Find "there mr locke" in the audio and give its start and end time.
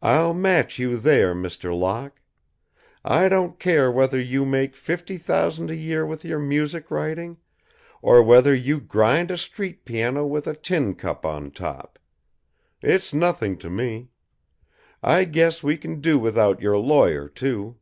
0.96-2.22